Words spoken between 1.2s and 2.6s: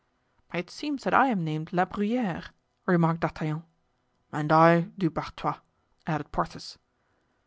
am named La Bruyere,"